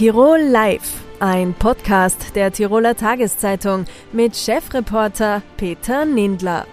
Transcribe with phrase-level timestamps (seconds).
[0.00, 6.66] Tirol Live, ein Podcast der Tiroler Tageszeitung mit Chefreporter Peter Nindler.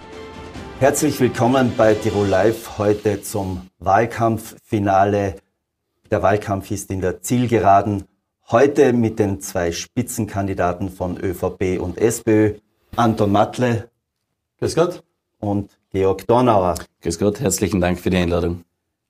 [0.79, 5.35] Herzlich willkommen bei Tirol Live heute zum Wahlkampffinale.
[6.10, 8.05] Der Wahlkampf ist in der Zielgeraden.
[8.49, 12.53] Heute mit den zwei Spitzenkandidaten von ÖVP und SPÖ,
[12.96, 13.89] Anton Matle.
[14.59, 15.03] Grüß Gott.
[15.39, 16.75] Und Georg Dornauer.
[17.02, 18.63] Grüß Gott, herzlichen Dank für die Einladung.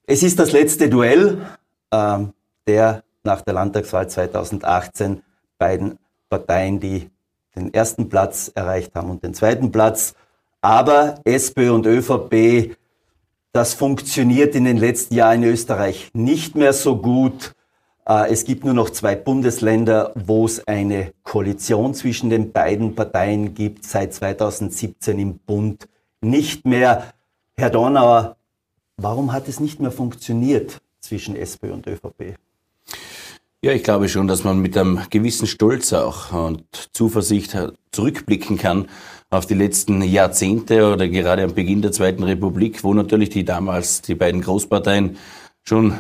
[0.08, 1.46] Es ist das letzte Duell
[1.92, 2.18] äh,
[2.66, 5.22] der nach der Landtagswahl 2018
[5.60, 6.00] beiden
[6.30, 7.12] Parteien, die
[7.56, 10.16] den ersten Platz erreicht haben und den zweiten Platz.
[10.62, 12.76] Aber SPÖ und ÖVP,
[13.52, 17.54] das funktioniert in den letzten Jahren in Österreich nicht mehr so gut.
[18.08, 23.54] Äh, es gibt nur noch zwei Bundesländer, wo es eine Koalition zwischen den beiden Parteien
[23.54, 25.88] gibt, seit 2017 im Bund
[26.22, 27.14] nicht mehr.
[27.58, 28.38] Herr Dornauer,
[28.98, 32.38] warum hat es nicht mehr funktioniert zwischen SPÖ und ÖVP?
[33.68, 37.54] Ja, ich glaube schon, dass man mit einem gewissen Stolz auch und Zuversicht
[37.92, 38.88] zurückblicken kann
[39.30, 44.02] auf die letzten Jahrzehnte oder gerade am Beginn der Zweiten Republik, wo natürlich die damals
[44.02, 45.18] die beiden Großparteien
[45.66, 45.96] schon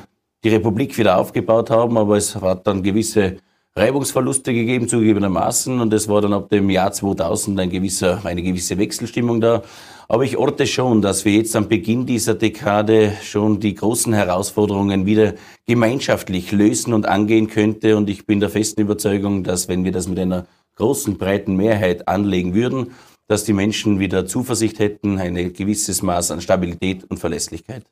[0.45, 3.35] die Republik wieder aufgebaut haben, aber es hat dann gewisse
[3.75, 8.77] Reibungsverluste gegeben, zugegebenermaßen, und es war dann ab dem Jahr 2000 ein gewisser, eine gewisse
[8.77, 9.61] Wechselstimmung da.
[10.09, 15.05] Aber ich orte schon, dass wir jetzt am Beginn dieser Dekade schon die großen Herausforderungen
[15.05, 15.33] wieder
[15.65, 17.97] gemeinschaftlich lösen und angehen könnte.
[17.97, 22.07] Und ich bin der festen Überzeugung, dass wenn wir das mit einer großen, breiten Mehrheit
[22.07, 22.91] anlegen würden,
[23.27, 27.83] dass die Menschen wieder Zuversicht hätten, ein gewisses Maß an Stabilität und Verlässlichkeit.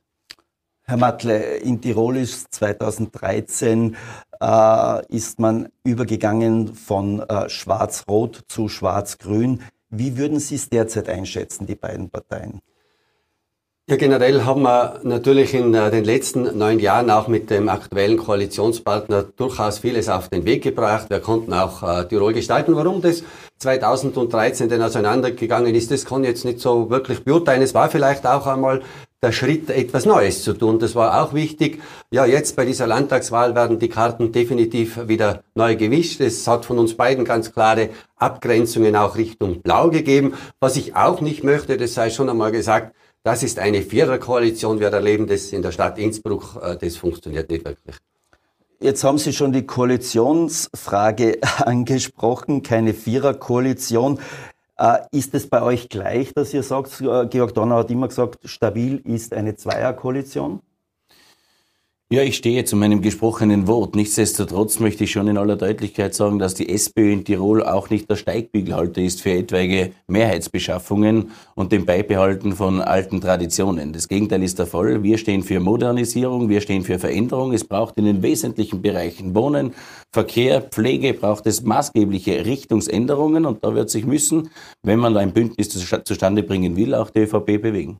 [0.83, 3.97] Herr Matle, in Tirol ist 2013
[4.39, 9.63] äh, ist man übergegangen von äh, Schwarz-Rot zu Schwarz-Grün.
[9.97, 12.61] Wie würden Sie es derzeit einschätzen, die beiden Parteien?
[13.87, 18.17] Ja, generell haben wir natürlich in äh, den letzten neun Jahren auch mit dem aktuellen
[18.17, 21.11] Koalitionspartner durchaus vieles auf den Weg gebracht.
[21.11, 22.75] Wir konnten auch äh, Tirol gestalten.
[22.75, 23.23] Warum das
[23.59, 27.61] 2013 denn auseinandergegangen ist, das kann ich jetzt nicht so wirklich beurteilen.
[27.61, 28.81] Es war vielleicht auch einmal
[29.25, 30.77] der Schritt, etwas Neues zu tun.
[30.77, 31.81] Das war auch wichtig.
[32.11, 36.21] Ja, jetzt bei dieser Landtagswahl werden die Karten definitiv wieder neu gewischt.
[36.21, 40.35] Es hat von uns beiden ganz klare Abgrenzungen auch Richtung Blau gegeben.
[40.59, 44.79] Was ich auch nicht möchte, das sei schon einmal gesagt, das ist eine Viererkoalition.
[44.79, 46.61] Wir erleben das in der Stadt Innsbruck.
[46.61, 47.95] Äh, das funktioniert nicht wirklich.
[48.79, 54.19] Jetzt haben Sie schon die Koalitionsfrage angesprochen, keine Viererkoalition.
[54.77, 58.39] Äh, ist es bei euch gleich, dass ihr sagt, äh, Georg Donner hat immer gesagt,
[58.43, 60.61] stabil ist eine Zweierkoalition?
[62.11, 63.95] Ja, ich stehe zu meinem gesprochenen Wort.
[63.95, 68.07] Nichtsdestotrotz möchte ich schon in aller Deutlichkeit sagen, dass die SPÖ in Tirol auch nicht
[68.07, 73.91] der Steigbügelhalter ist für etwaige Mehrheitsbeschaffungen und dem Beibehalten von alten Traditionen.
[73.91, 75.01] Das Gegenteil ist der Fall.
[75.01, 77.53] Wir stehen für Modernisierung, wir stehen für Veränderung.
[77.53, 79.73] Es braucht in den wesentlichen Bereichen Wohnen,
[80.13, 84.51] Verkehr, Pflege, braucht es maßgebliche Richtungsänderungen und da wird sich müssen,
[84.83, 85.69] wenn man ein Bündnis
[86.03, 87.99] zustande bringen will, auch die ÖVP bewegen.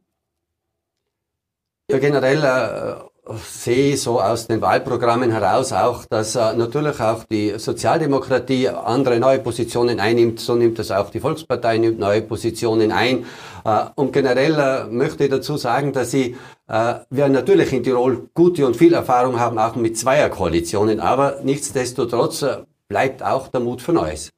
[1.90, 7.58] Ja, generell äh sehe so aus den Wahlprogrammen heraus auch, dass äh, natürlich auch die
[7.58, 13.26] Sozialdemokratie andere neue Positionen einnimmt, so nimmt das auch die Volkspartei, nimmt neue Positionen ein.
[13.64, 16.38] Äh, und generell äh, möchte ich dazu sagen, dass sie,
[16.68, 22.44] äh, wir natürlich in Tirol gute und viel Erfahrung haben, auch mit Zweierkoalitionen, aber nichtsdestotrotz
[22.44, 22.58] äh,
[22.88, 24.30] bleibt auch der Mut für Neues.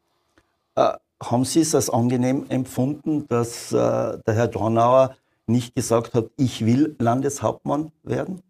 [0.75, 5.15] Äh, haben Sie es als angenehm empfunden, dass der Herr Dornauer
[5.47, 8.43] nicht gesagt hat, ich will Landeshauptmann werden?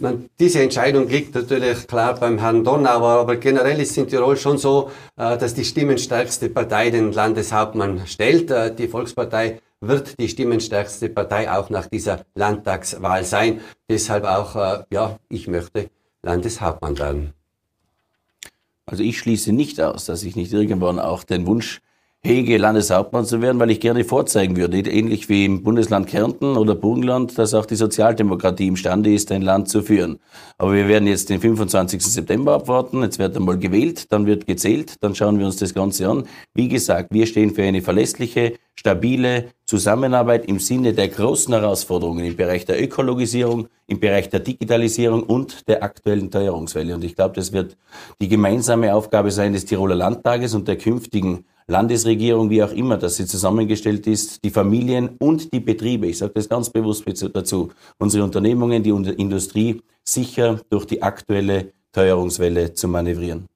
[0.00, 4.56] Man, diese Entscheidung liegt natürlich klar beim Herrn Donauer, aber generell ist in Tirol schon
[4.56, 8.48] so, äh, dass die stimmenstärkste Partei den Landeshauptmann stellt.
[8.52, 13.60] Äh, die Volkspartei wird die stimmenstärkste Partei auch nach dieser Landtagswahl sein.
[13.88, 15.90] Deshalb auch, äh, ja, ich möchte
[16.22, 17.32] Landeshauptmann werden.
[18.86, 21.80] Also ich schließe nicht aus, dass ich nicht irgendwann auch den Wunsch
[22.28, 26.74] hege, Landeshauptmann zu werden, weil ich gerne vorzeigen würde, ähnlich wie im Bundesland Kärnten oder
[26.74, 30.20] Burgenland, dass auch die Sozialdemokratie imstande ist, ein Land zu führen.
[30.58, 32.04] Aber wir werden jetzt den 25.
[32.04, 33.02] September abwarten.
[33.02, 36.24] Jetzt wird einmal gewählt, dann wird gezählt, dann schauen wir uns das Ganze an.
[36.54, 42.36] Wie gesagt, wir stehen für eine verlässliche, stabile Zusammenarbeit im Sinne der großen Herausforderungen im
[42.36, 46.94] Bereich der Ökologisierung, im Bereich der Digitalisierung und der aktuellen Teuerungswelle.
[46.94, 47.76] Und ich glaube, das wird
[48.20, 53.16] die gemeinsame Aufgabe sein des Tiroler Landtages und der künftigen Landesregierung, wie auch immer, dass
[53.16, 57.04] sie zusammengestellt ist, die Familien und die Betriebe, ich sage das ganz bewusst
[57.34, 57.68] dazu,
[57.98, 63.48] unsere Unternehmungen, die Industrie sicher durch die aktuelle Teuerungswelle zu manövrieren.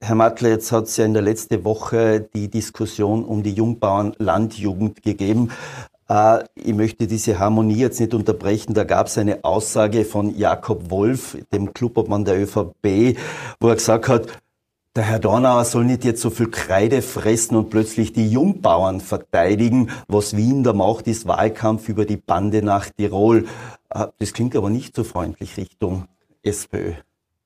[0.00, 4.14] Herr Matle, jetzt hat es ja in der letzten Woche die Diskussion um die Jungbauern
[4.18, 5.50] Landjugend gegeben.
[6.08, 8.74] Äh, ich möchte diese Harmonie jetzt nicht unterbrechen.
[8.74, 13.16] Da gab es eine Aussage von Jakob Wolf, dem Clubobmann der ÖVP,
[13.60, 14.26] wo er gesagt hat,
[14.96, 19.90] der Herr Dornauer soll nicht jetzt so viel Kreide fressen und plötzlich die Jungbauern verteidigen.
[20.06, 23.46] Was Wien da macht, ist Wahlkampf über die Bande nach Tirol.
[23.90, 26.06] Äh, das klingt aber nicht so freundlich Richtung
[26.42, 26.92] SPÖ.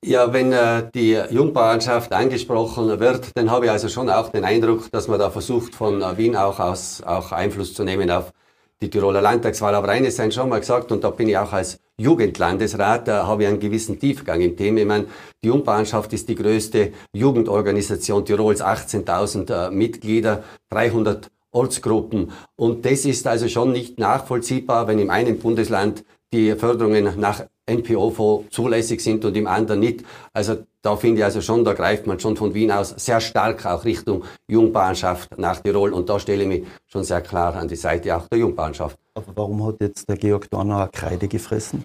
[0.05, 4.91] Ja, wenn äh, die Jungbauernschaft angesprochen wird, dann habe ich also schon auch den Eindruck,
[4.93, 8.33] dass man da versucht, von äh, Wien auch, aus, auch Einfluss zu nehmen auf
[8.81, 9.75] die Tiroler Landtagswahl.
[9.75, 13.43] Aber eines sei schon mal gesagt, und da bin ich auch als Jugendlandesrat, da habe
[13.43, 14.81] ich einen gewissen Tiefgang im Thema.
[14.81, 15.07] Ich meine,
[15.43, 22.31] die Jungbauernschaft ist die größte Jugendorganisation Tirols, 18.000 äh, Mitglieder, 300 Ortsgruppen.
[22.57, 28.51] Und das ist also schon nicht nachvollziehbar, wenn im einen Bundesland die Förderungen nach NPO-Fonds
[28.51, 30.05] zulässig sind und im anderen nicht.
[30.33, 33.65] Also da finde ich also schon, da greift man schon von Wien aus sehr stark
[33.67, 37.77] auch Richtung Jungbahnschaft nach Tirol und da stelle ich mich schon sehr klar an die
[37.77, 38.99] Seite auch der Jungbahnschaft.
[39.15, 41.85] Aber warum hat jetzt der Georg Donauer Kreide gefressen?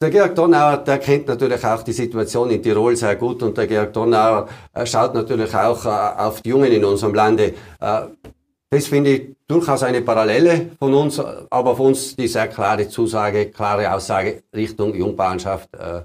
[0.00, 3.68] Der Georg Donauer, der kennt natürlich auch die Situation in Tirol sehr gut und der
[3.68, 7.54] Georg Donauer äh, schaut natürlich auch äh, auf die Jungen in unserem Lande.
[8.72, 13.50] Das finde ich durchaus eine Parallele von uns, aber von uns die sehr klare Zusage,
[13.50, 15.68] klare Aussage Richtung Jungbauernschaft.
[15.74, 16.04] Äh,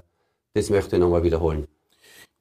[0.52, 1.66] das möchte ich nochmal wiederholen.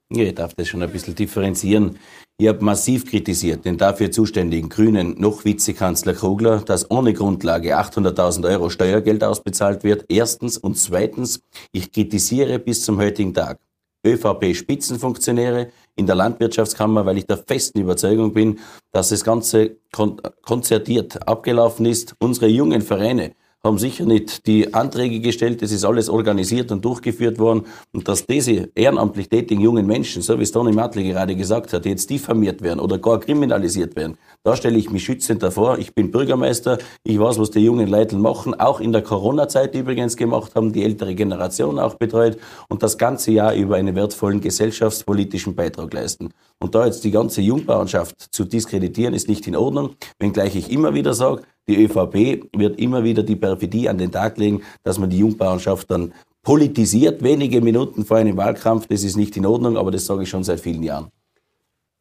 [0.09, 1.97] Ja, ich darf das schon ein bisschen differenzieren.
[2.37, 8.49] Ich habe massiv kritisiert den dafür zuständigen Grünen noch Vizekanzler Krugler, dass ohne Grundlage 800.000
[8.49, 10.03] Euro Steuergeld ausbezahlt wird.
[10.09, 10.57] Erstens.
[10.57, 11.41] Und zweitens,
[11.71, 13.59] ich kritisiere bis zum heutigen Tag
[14.05, 18.59] ÖVP-Spitzenfunktionäre in der Landwirtschaftskammer, weil ich der festen Überzeugung bin,
[18.91, 22.15] dass das Ganze kon konzertiert abgelaufen ist.
[22.19, 23.33] Unsere jungen Vereine
[23.63, 27.65] haben sicher nicht die Anträge gestellt, das ist alles organisiert und durchgeführt worden.
[27.91, 31.85] Und dass diese ehrenamtlich tätigen jungen Menschen, so wie es Toni Martli gerade gesagt hat,
[31.85, 34.17] jetzt diffamiert werden oder gar kriminalisiert werden,
[34.47, 35.77] da stelle ich mich schützend davor.
[35.77, 40.15] Ich bin Bürgermeister, ich weiß, was die jungen Leute machen, auch in der Corona-Zeit übrigens
[40.15, 42.37] gemacht haben, die ältere Generation auch betreut
[42.69, 46.29] und das ganze Jahr über einen wertvollen gesellschaftspolitischen Beitrag leisten.
[46.59, 50.93] Und da jetzt die ganze Jungbauernschaft zu diskreditieren, ist nicht in Ordnung, wenngleich ich immer
[50.93, 55.09] wieder sage, die ÖVP wird immer wieder die Perfidie an den Tag legen, dass man
[55.09, 58.87] die Jungbauernschaft dann politisiert, wenige Minuten vor einem Wahlkampf.
[58.87, 61.11] Das ist nicht in Ordnung, aber das sage ich schon seit vielen Jahren.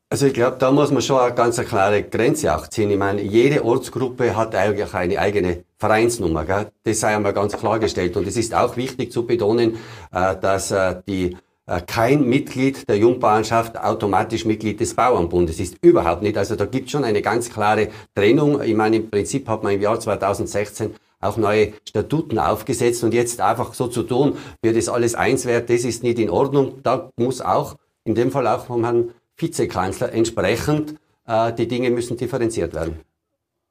[0.09, 2.91] Also ich glaube, da muss man schon eine ganz klare Grenze auch ziehen.
[2.93, 6.45] Ich meine, jede Ortsgruppe hat eigentlich eine eigene Vereinsnummer.
[6.45, 6.69] Gell?
[6.85, 8.17] Das sei einmal ganz klargestellt.
[8.17, 9.79] Und es ist auch wichtig zu betonen,
[10.13, 11.37] äh, dass äh, die
[11.67, 15.79] äh, kein Mitglied der Jungbauernschaft automatisch Mitglied des Bauernbundes ist.
[15.83, 16.39] Überhaupt nicht.
[16.39, 18.63] Also da gibt schon eine ganz klare Trennung.
[18.63, 23.41] Ich meine, im Prinzip hat man im Jahr 2016 auch neue Statuten aufgesetzt und jetzt
[23.41, 26.75] einfach so zu tun, wie das alles eins wird, das ist nicht in Ordnung.
[26.85, 27.75] Da muss auch,
[28.05, 30.95] in dem Fall auch vom Herrn Vizekanzler entsprechend,
[31.27, 33.01] äh, die Dinge müssen differenziert werden.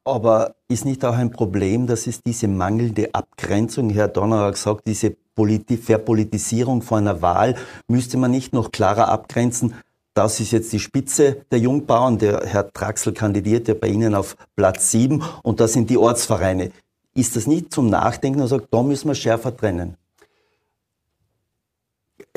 [0.04, 4.88] Aber ist nicht auch ein Problem, dass es diese mangelnde Abgrenzung, Herr Donner hat gesagt,
[4.88, 7.56] diese Verpolitisierung vor einer Wahl
[7.88, 9.74] müsste man nicht noch klarer abgrenzen.
[10.14, 12.20] Das ist jetzt die Spitze der Jungbauern.
[12.20, 16.72] Der Herr Draxel kandidiert ja bei Ihnen auf Platz sieben und das sind die Ortsvereine.
[17.16, 19.98] Ist das nicht zum Nachdenken und sagt, da müssen wir schärfer trennen?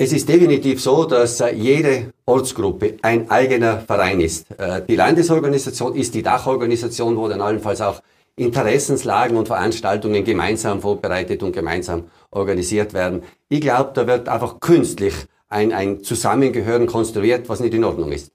[0.01, 4.49] Es ist definitiv so, dass äh, jede Ortsgruppe ein eigener Verein ist.
[4.53, 8.01] Äh, die Landesorganisation ist die Dachorganisation, wo dann allenfalls auch
[8.37, 13.25] Interessenslagen und Veranstaltungen gemeinsam vorbereitet und gemeinsam organisiert werden.
[13.49, 15.15] Ich glaube, da wird einfach künstlich
[15.49, 18.31] ein, ein Zusammengehören konstruiert, was nicht in Ordnung ist.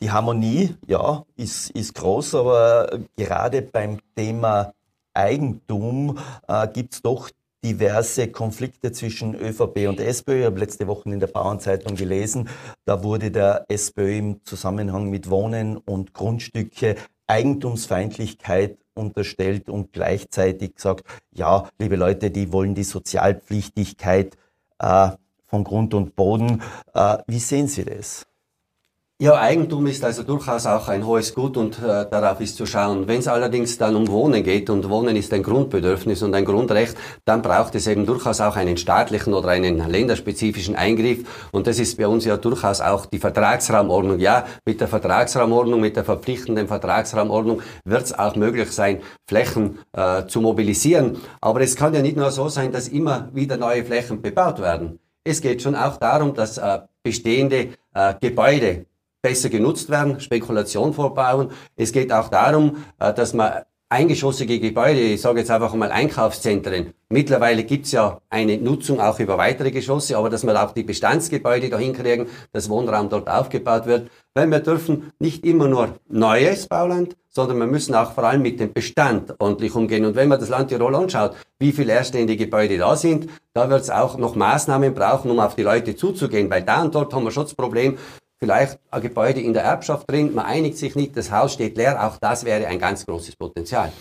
[0.00, 4.74] Die Harmonie, ja, ist, ist groß, aber gerade beim Thema
[5.12, 7.30] Eigentum äh, gibt es doch
[7.64, 10.40] diverse Konflikte zwischen ÖVP und SPÖ.
[10.40, 12.48] Ich habe letzte Woche in der Bauernzeitung gelesen,
[12.84, 16.96] da wurde der SPÖ im Zusammenhang mit Wohnen und Grundstücke
[17.26, 24.36] Eigentumsfeindlichkeit unterstellt und gleichzeitig gesagt, ja, liebe Leute, die wollen die Sozialpflichtigkeit
[24.78, 25.10] äh,
[25.44, 26.62] von Grund und Boden.
[26.94, 28.26] Äh, wie sehen Sie das?
[29.18, 33.08] Ja, Eigentum ist also durchaus auch ein hohes Gut und äh, darauf ist zu schauen.
[33.08, 36.98] Wenn es allerdings dann um Wohnen geht und Wohnen ist ein Grundbedürfnis und ein Grundrecht,
[37.24, 41.96] dann braucht es eben durchaus auch einen staatlichen oder einen länderspezifischen Eingriff und das ist
[41.96, 44.18] bei uns ja durchaus auch die Vertragsraumordnung.
[44.18, 50.26] Ja, mit der Vertragsraumordnung, mit der verpflichtenden Vertragsraumordnung wird es auch möglich sein, Flächen äh,
[50.26, 51.16] zu mobilisieren.
[51.40, 54.98] Aber es kann ja nicht nur so sein, dass immer wieder neue Flächen bebaut werden.
[55.24, 58.84] Es geht schon auch darum, dass äh, bestehende äh, Gebäude
[59.26, 61.50] besser genutzt werden, Spekulation vorbauen.
[61.74, 66.92] Es geht auch darum, äh, dass man eingeschossige Gebäude, ich sage jetzt einfach mal Einkaufszentren.
[67.08, 71.70] Mittlerweile gibt's ja eine Nutzung auch über weitere Geschosse, aber dass wir auch die Bestandsgebäude
[71.70, 74.10] dahin kriegen, dass Wohnraum dort aufgebaut wird.
[74.34, 78.60] Weil wir dürfen nicht immer nur neues Bauland, sondern wir müssen auch vor allem mit
[78.60, 80.04] dem Bestand ordentlich umgehen.
[80.04, 83.82] Und wenn man das Land Tirol anschaut, wie viele leerstehende Gebäude da sind, da wird
[83.82, 87.24] es auch noch Maßnahmen brauchen, um auf die Leute zuzugehen, weil da und dort haben
[87.24, 87.98] wir schon das Problem,
[88.38, 92.04] vielleicht ein Gebäude in der Erbschaft drin, man einigt sich nicht, das Haus steht leer,
[92.06, 93.92] auch das wäre ein ganz großes Potenzial.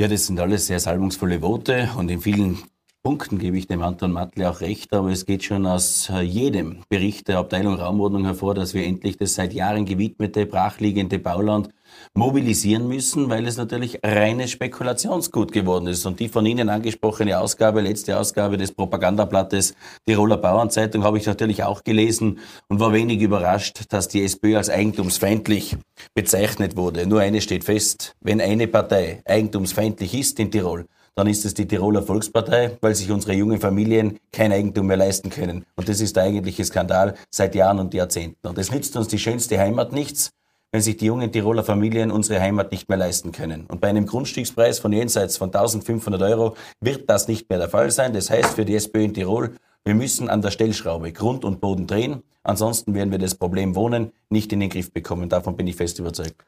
[0.00, 2.62] Ja, das sind alles sehr salbungsvolle Worte und in vielen
[3.04, 6.80] Punkten gebe ich dem Anton Matle auch recht, aber es geht schon aus äh, jedem
[6.88, 11.70] Bericht der Abteilung Raumordnung hervor, dass wir endlich das seit Jahren gewidmete, brachliegende Bauland
[12.14, 16.06] mobilisieren müssen, weil es natürlich reines Spekulationsgut geworden ist.
[16.06, 19.74] Und die von Ihnen angesprochene Ausgabe, letzte Ausgabe des Propagandablattes
[20.04, 24.70] Tiroler Bauernzeitung habe ich natürlich auch gelesen und war wenig überrascht, dass die SPÖ als
[24.70, 25.76] eigentumsfeindlich
[26.14, 27.06] bezeichnet wurde.
[27.06, 30.86] Nur eines steht fest, wenn eine Partei eigentumsfeindlich ist in Tirol,
[31.18, 35.30] dann ist es die Tiroler Volkspartei, weil sich unsere jungen Familien kein Eigentum mehr leisten
[35.30, 35.66] können.
[35.74, 38.46] Und das ist der eigentliche Skandal seit Jahren und Jahrzehnten.
[38.46, 40.30] Und es nützt uns die schönste Heimat nichts,
[40.70, 43.66] wenn sich die jungen Tiroler Familien unsere Heimat nicht mehr leisten können.
[43.66, 47.90] Und bei einem Grundstückspreis von jenseits von 1500 Euro wird das nicht mehr der Fall
[47.90, 48.12] sein.
[48.12, 51.88] Das heißt für die SPÖ in Tirol, wir müssen an der Stellschraube Grund und Boden
[51.88, 52.22] drehen.
[52.44, 55.28] Ansonsten werden wir das Problem Wohnen nicht in den Griff bekommen.
[55.28, 56.44] Davon bin ich fest überzeugt.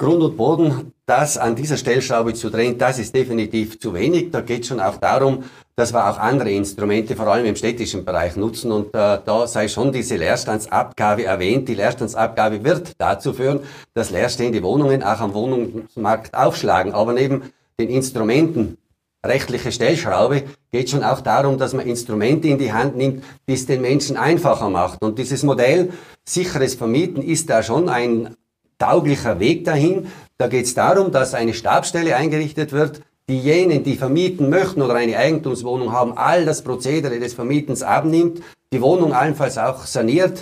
[0.00, 4.30] Grund und Boden, das an dieser Stellschraube zu drehen, das ist definitiv zu wenig.
[4.30, 5.44] Da geht schon auch darum,
[5.76, 8.72] dass wir auch andere Instrumente, vor allem im städtischen Bereich, nutzen.
[8.72, 11.68] Und äh, da sei schon diese Leerstandsabgabe erwähnt.
[11.68, 13.60] Die Leerstandsabgabe wird dazu führen,
[13.92, 16.94] dass leerstehende Wohnungen auch am Wohnungsmarkt aufschlagen.
[16.94, 18.78] Aber neben den Instrumenten
[19.22, 23.66] rechtliche Stellschraube geht schon auch darum, dass man Instrumente in die Hand nimmt, die es
[23.66, 25.02] den Menschen einfacher macht.
[25.02, 25.92] Und dieses Modell
[26.24, 28.34] sicheres Vermieten ist da schon ein
[28.80, 30.08] tauglicher Weg dahin.
[30.38, 35.16] Da geht es darum, dass eine Stabstelle eingerichtet wird, diejenigen, die vermieten möchten oder eine
[35.16, 40.40] Eigentumswohnung haben, all das Prozedere des Vermietens abnimmt, die Wohnung allenfalls auch saniert,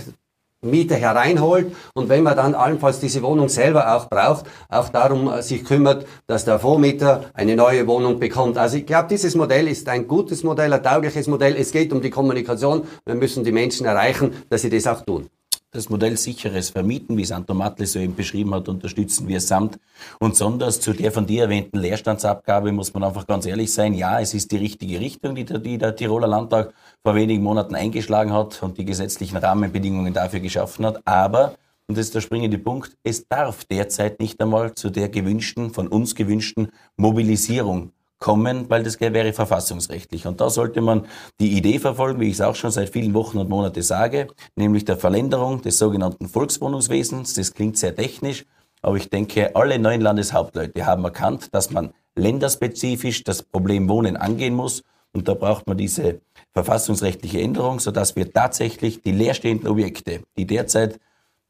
[0.61, 5.41] Mieter hereinholt und wenn man dann allenfalls diese Wohnung selber auch braucht, auch darum äh,
[5.41, 8.59] sich kümmert, dass der Vormieter eine neue Wohnung bekommt.
[8.59, 11.55] Also ich glaube, dieses Modell ist ein gutes Modell, ein taugliches Modell.
[11.57, 12.89] Es geht um die Kommunikation.
[13.07, 15.29] Wir müssen die Menschen erreichen, dass sie das auch tun.
[15.71, 19.79] Das Modell sicheres Vermieten, wie es Anton Matle so eben beschrieben hat, unterstützen wir samt
[20.19, 20.81] und sonders.
[20.81, 23.93] Zu der von dir erwähnten Leerstandsabgabe muss man einfach ganz ehrlich sein.
[23.93, 26.73] Ja, es ist die richtige Richtung, die der, die der Tiroler Landtag
[27.05, 31.07] vor wenigen Monaten eingeschlagen hat und die gesetzlichen Rahmenbedingungen dafür geschaffen hat.
[31.07, 31.57] Aber,
[31.87, 35.89] und das ist der springende Punkt, es darf derzeit nicht einmal zu der gewünschten, von
[35.89, 40.27] uns gewünschten Mobilisierung kommen, weil das wäre verfassungsrechtlich.
[40.27, 41.07] Und da sollte man
[41.41, 44.85] die Idee verfolgen, wie ich es auch schon seit vielen Wochen und Monaten sage, nämlich
[44.85, 47.35] der Verlängerung des sogenannten Volkswohnungswesens.
[47.35, 48.45] Das klingt sehr technisch,
[48.83, 54.55] aber ich denke, alle neuen Landeshauptleute haben erkannt, dass man länderspezifisch das Problem Wohnen angehen
[54.55, 54.83] muss.
[55.13, 56.21] Und da braucht man diese
[56.53, 60.99] verfassungsrechtliche Änderung, sodass wir tatsächlich die leerstehenden Objekte, die derzeit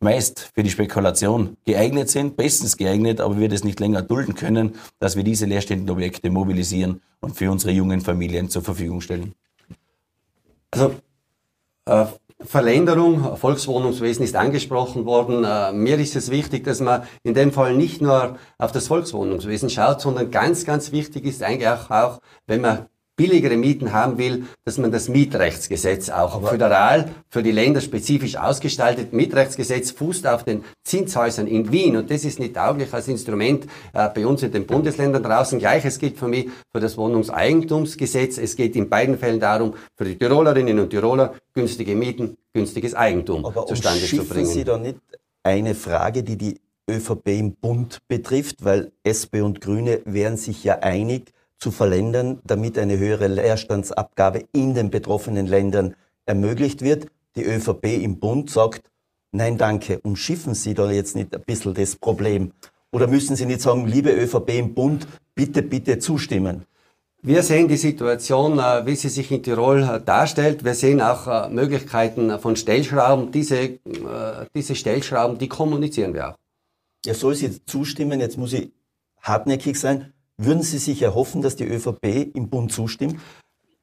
[0.01, 4.77] meist für die Spekulation geeignet sind, bestens geeignet, aber wir das nicht länger dulden können,
[4.99, 9.35] dass wir diese leerstehenden Objekte mobilisieren und für unsere jungen Familien zur Verfügung stellen.
[10.71, 10.95] Also
[11.87, 12.07] äh,
[12.41, 15.43] Verlängerung, Volkswohnungswesen ist angesprochen worden.
[15.43, 19.71] Äh, mir ist es wichtig, dass man in dem Fall nicht nur auf das Volkswohnungswesen
[19.71, 22.87] schaut, sondern ganz, ganz wichtig ist eigentlich auch, wenn man
[23.19, 28.37] billigere Mieten haben will, dass man das Mietrechtsgesetz auch Aber föderal für die Länder spezifisch
[28.37, 29.13] ausgestaltet.
[29.13, 34.09] Mietrechtsgesetz fußt auf den Zinshäusern in Wien und das ist nicht tauglich als Instrument äh,
[34.09, 35.59] bei uns in den Bundesländern draußen.
[35.59, 38.39] Gleiches gilt für mich für das Wohnungseigentumsgesetz.
[38.39, 43.45] Es geht in beiden Fällen darum, für die Tirolerinnen und Tiroler günstige Mieten, günstiges Eigentum
[43.45, 44.47] Aber zustande zu bringen.
[44.47, 45.01] Sie da nicht
[45.43, 50.79] eine Frage, die die ÖVP im Bund betrifft, weil SP und Grüne wären sich ja
[50.79, 55.95] einig, zu verlängern, damit eine höhere Leerstandsabgabe in den betroffenen Ländern
[56.27, 57.07] ermöglicht wird.
[57.37, 58.91] Die ÖVP im Bund sagt,
[59.33, 62.53] nein danke, umschiffen Sie da jetzt nicht ein bisschen das Problem?
[62.93, 66.65] Oder müssen Sie nicht sagen, liebe ÖVP im Bund, bitte, bitte zustimmen?
[67.21, 70.65] Wir sehen die Situation, äh, wie sie sich in Tirol äh, darstellt.
[70.65, 73.33] Wir sehen auch äh, Möglichkeiten von Stellschrauben.
[73.33, 73.81] Diese,
[74.55, 76.35] diese Stellschrauben, die kommunizieren wir auch.
[77.05, 78.21] Ja, soll sie zustimmen?
[78.21, 78.71] Jetzt muss ich
[79.21, 80.13] hartnäckig sein.
[80.41, 83.17] Würden Sie sich erhoffen, dass die ÖVP im Bund zustimmt?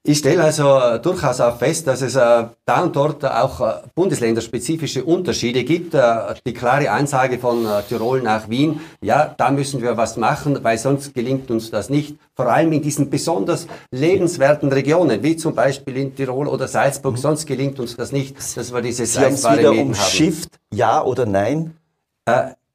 [0.07, 5.03] Ich stelle also durchaus auch fest, dass es äh, da und dort auch äh, bundesländerspezifische
[5.03, 5.95] Unterschiede gibt.
[5.95, 10.77] Äh, die klare Ansage von Tirol nach Wien, ja, da müssen wir was machen, weil
[10.77, 12.17] sonst gelingt uns das nicht.
[12.35, 17.19] Vor allem in diesen besonders lebenswerten Regionen, wie zum Beispiel in Tirol oder Salzburg, mhm.
[17.19, 21.75] sonst gelingt uns das nicht, dass wir dieses Sie wieder umschifft, ja oder nein?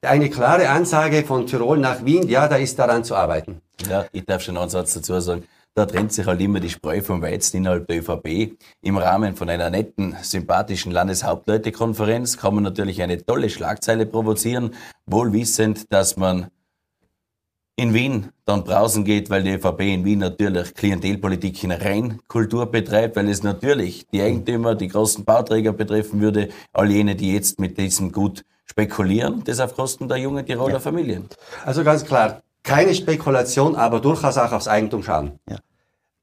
[0.02, 3.60] Eine klare Ansage von Tirol nach Wien, ja, da ist daran zu arbeiten.
[3.88, 5.44] Ja, ich darf schon einen Satz dazu sagen.
[5.74, 8.56] Da trennt sich halt immer die Spreu vom Weizen innerhalb der ÖVP.
[8.82, 14.74] Im Rahmen von einer netten, sympathischen Landeshauptleutekonferenz kann man natürlich eine tolle Schlagzeile provozieren,
[15.06, 16.48] wohl wissend, dass man
[17.76, 23.16] in Wien dann brausen geht, weil die ÖVP in Wien natürlich Klientelpolitik in Reinkultur betreibt,
[23.16, 27.78] weil es natürlich die Eigentümer, die großen Bauträger betreffen würde, all jene, die jetzt mit
[27.78, 30.80] diesem Gut spekulieren, das auf Kosten der jungen Tiroler ja.
[30.80, 31.28] Familien.
[31.64, 35.38] Also ganz klar, keine Spekulation, aber durchaus auch aufs Eigentum schauen.
[35.48, 35.58] Ja.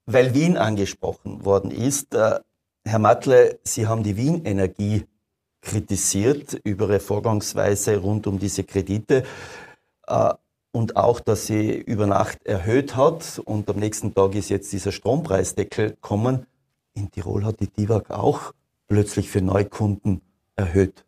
[0.06, 2.40] Weil Wien angesprochen worden ist, äh,
[2.86, 5.06] Herr Matle, Sie haben die Wien-Energie
[5.62, 9.24] kritisiert über Ihre Vorgangsweise rund um diese Kredite.
[10.08, 10.34] Äh,
[10.72, 14.92] und auch, dass sie über Nacht erhöht hat und am nächsten Tag ist jetzt dieser
[14.92, 16.46] Strompreisdeckel kommen.
[16.94, 18.54] In Tirol hat die DIVAG auch
[18.88, 20.22] plötzlich für Neukunden
[20.56, 21.04] erhöht.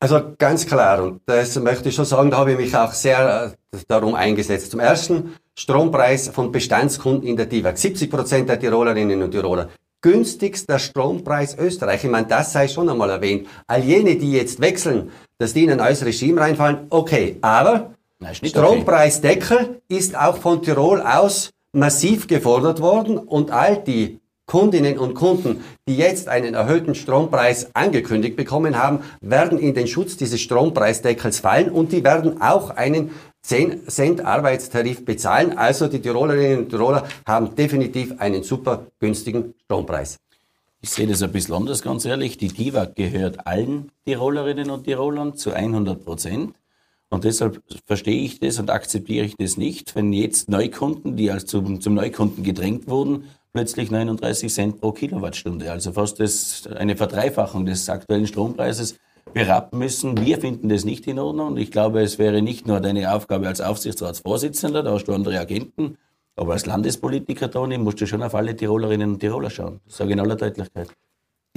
[0.00, 3.52] Also ganz klar, und das möchte ich schon sagen, da habe ich mich auch sehr
[3.72, 4.70] äh, darum eingesetzt.
[4.70, 7.76] Zum ersten, Strompreis von Bestandskunden in der DIVAG.
[7.76, 9.70] 70 Prozent der Tirolerinnen und Tiroler.
[10.00, 12.04] Günstigster Strompreis Österreich.
[12.04, 13.48] Ich meine, das sei schon einmal erwähnt.
[13.66, 17.38] All jene, die jetzt wechseln, dass die in ein neues Regime reinfallen, okay.
[17.40, 17.94] Aber
[18.32, 25.62] Strompreisdeckel ist auch von Tirol aus massiv gefordert worden und all die Kundinnen und Kunden,
[25.86, 31.70] die jetzt einen erhöhten Strompreis angekündigt bekommen haben, werden in den Schutz dieses Strompreisdeckels fallen
[31.70, 33.10] und die werden auch einen
[33.42, 35.56] 10 Cent Arbeitstarif bezahlen.
[35.56, 40.16] Also die Tirolerinnen und Tiroler haben definitiv einen super günstigen Strompreis.
[40.80, 42.38] Ich sehe das ein bisschen anders, ganz ehrlich.
[42.38, 46.54] Die TIWAG gehört allen Tirolerinnen und Tirolern zu 100 Prozent.
[47.10, 51.46] Und deshalb verstehe ich das und akzeptiere ich das nicht, wenn jetzt Neukunden, die als
[51.46, 57.66] zum, zum Neukunden gedrängt wurden, plötzlich 39 Cent pro Kilowattstunde, also fast das, eine Verdreifachung
[57.66, 58.96] des aktuellen Strompreises
[59.32, 60.24] berappen müssen.
[60.24, 61.48] Wir finden das nicht in Ordnung.
[61.48, 65.38] Und ich glaube, es wäre nicht nur deine Aufgabe als Aufsichtsratsvorsitzender, da hast du andere
[65.38, 65.98] Agenten,
[66.36, 69.80] aber als Landespolitiker, Toni, musst du schon auf alle Tirolerinnen und Tiroler schauen.
[69.86, 70.88] Das sage ich in aller Deutlichkeit.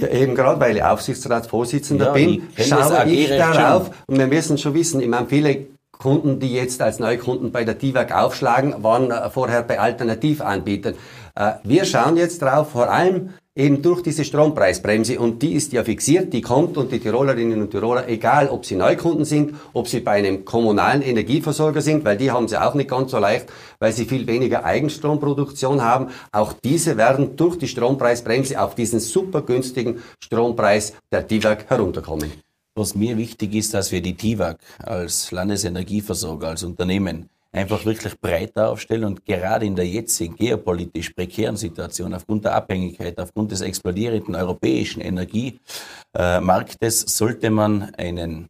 [0.00, 3.94] Ja, eben gerade, weil ich Aufsichtsratsvorsitzender ja, bin, schaue ich darauf schon.
[4.08, 7.78] und wir müssen schon wissen, ich meine, viele Kunden, die jetzt als Neukunden bei der
[7.78, 10.94] TIWAG aufschlagen, waren äh, vorher bei Alternativanbietern.
[11.34, 15.84] Äh, wir schauen jetzt drauf, vor allem eben durch diese Strompreisbremse und die ist ja
[15.84, 20.00] fixiert, die kommt und die Tirolerinnen und Tiroler, egal ob sie Neukunden sind, ob sie
[20.00, 23.92] bei einem kommunalen Energieversorger sind, weil die haben sie auch nicht ganz so leicht, weil
[23.92, 30.02] sie viel weniger Eigenstromproduktion haben, auch diese werden durch die Strompreisbremse auf diesen super günstigen
[30.18, 32.32] Strompreis der TIWAG herunterkommen.
[32.74, 38.70] Was mir wichtig ist, dass wir die TIWAG als Landesenergieversorger, als Unternehmen einfach wirklich breiter
[38.70, 44.34] aufstellen und gerade in der jetzigen geopolitisch prekären Situation aufgrund der Abhängigkeit, aufgrund des explodierenden
[44.34, 48.48] europäischen Energiemarktes sollte man einen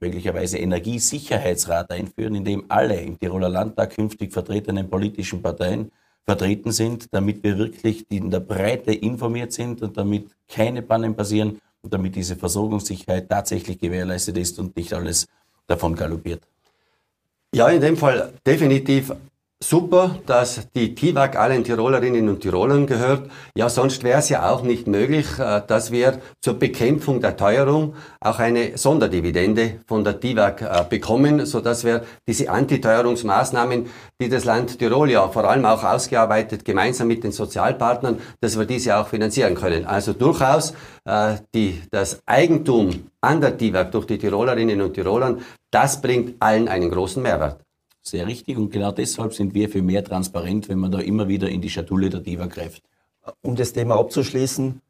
[0.00, 5.90] möglicherweise Energiesicherheitsrat einführen, in dem alle im Tiroler Landtag künftig vertretenen politischen Parteien
[6.24, 11.60] vertreten sind, damit wir wirklich in der Breite informiert sind und damit keine Pannen passieren
[11.82, 15.26] und damit diese Versorgungssicherheit tatsächlich gewährleistet ist und nicht alles
[15.66, 16.46] davon galoppiert.
[17.54, 19.12] Ja, in dem Fall definitiv
[19.62, 23.30] super, dass die TIWAG allen Tirolerinnen und Tirolern gehört.
[23.54, 27.94] Ja, sonst wäre es ja auch nicht möglich, äh, dass wir zur Bekämpfung der Teuerung
[28.18, 33.86] auch eine Sonderdividende von der TIWAG äh, bekommen, so dass wir diese Antiteuerungsmaßnahmen,
[34.20, 38.66] die das Land Tirol ja vor allem auch ausgearbeitet, gemeinsam mit den Sozialpartnern, dass wir
[38.66, 39.86] diese auch finanzieren können.
[39.86, 45.40] Also durchaus äh, die, das Eigentum an der TIWAG durch die Tirolerinnen und Tirolern
[45.74, 47.60] das bringt allen einen großen Mehrwert.
[48.00, 51.48] Sehr richtig und genau deshalb sind wir für mehr Transparenz, wenn man da immer wieder
[51.48, 52.82] in die Schatulle der Diva greift.
[53.42, 54.80] Um das Thema abzuschließen,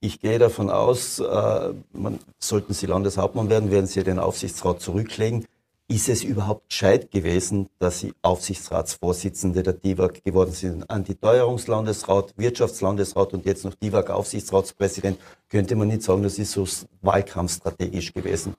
[0.00, 5.46] ich gehe davon aus, äh, man, sollten Sie Landeshauptmann werden, werden Sie den Aufsichtsrat zurücklegen.
[5.88, 10.88] Ist es überhaupt gescheit gewesen, dass Sie Aufsichtsratsvorsitzende der DIVAG geworden sind?
[10.90, 15.18] Antiteuerungslandesrat, Wirtschaftslandesrat und jetzt noch DIVAG-Aufsichtsratspräsident.
[15.48, 16.66] Könnte man nicht sagen, das ist so
[17.00, 18.54] wahlkampfstrategisch gewesen?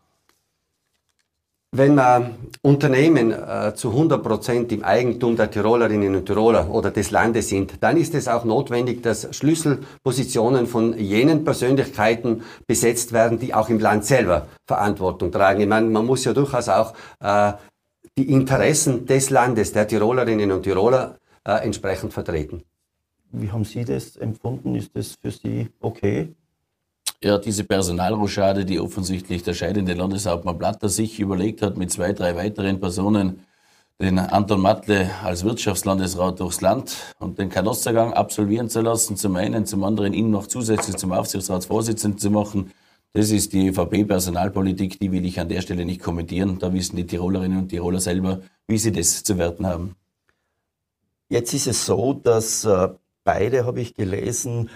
[1.72, 7.12] Wenn man Unternehmen äh, zu 100 Prozent im Eigentum der Tirolerinnen und Tiroler oder des
[7.12, 13.54] Landes sind, dann ist es auch notwendig, dass Schlüsselpositionen von jenen Persönlichkeiten besetzt werden, die
[13.54, 15.62] auch im Land selber Verantwortung tragen.
[15.62, 17.54] Ich meine, man muss ja durchaus auch äh,
[18.18, 22.64] die Interessen des Landes, der Tirolerinnen und Tiroler, äh, entsprechend vertreten.
[23.32, 24.74] Wie haben Sie das empfunden?
[24.74, 26.34] Ist das für Sie okay?
[27.22, 32.36] Ja, diese Personalrochade, die offensichtlich der scheidende Landeshauptmann Blatter sich überlegt hat, mit zwei, drei
[32.36, 33.46] weiteren Personen
[34.00, 39.66] den Anton Matle als Wirtschaftslandesrat durchs Land und den Kanossergang absolvieren zu lassen, zum einen,
[39.66, 42.72] zum anderen ihn noch zusätzlich zum Aufsichtsratsvorsitzenden zu machen,
[43.12, 46.60] Das ist die ÖVP-Personalpolitik, die will ich an der Stelle nicht kommentieren.
[46.60, 49.96] Da wissen die Tirolerinnen und Tiroler selber, wie sie das zu werten haben.
[51.28, 52.90] Jetzt ist es so, dass äh,
[53.24, 54.70] beide, habe ich gelesen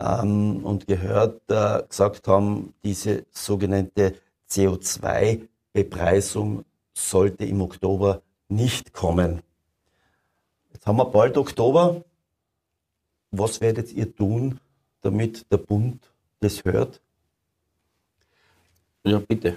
[0.00, 4.14] ähm, und gehört, äh, gesagt haben, diese sogenannte
[4.48, 9.42] CO2-Bepreisung sollte im Oktober nicht kommen.
[10.72, 12.04] Jetzt haben wir bald Oktober.
[13.30, 14.58] Was werdet ihr tun,
[15.02, 16.10] damit der Bund
[16.40, 17.00] das hört?
[19.04, 19.56] Ja, bitte.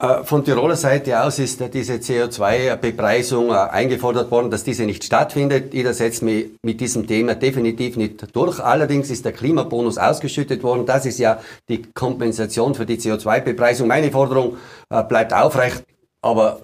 [0.00, 5.74] Äh, von Tiroler Seite aus ist diese CO2-Bepreisung äh, eingefordert worden, dass diese nicht stattfindet.
[5.74, 8.60] Jeder setzt mich mit diesem Thema definitiv nicht durch.
[8.60, 10.86] Allerdings ist der Klimabonus ausgeschüttet worden.
[10.86, 13.88] Das ist ja die Kompensation für die CO2-Bepreisung.
[13.88, 14.56] Meine Forderung
[14.88, 15.84] äh, bleibt aufrecht,
[16.22, 16.60] aber